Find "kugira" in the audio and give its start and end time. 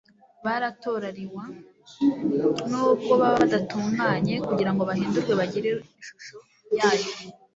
4.47-4.71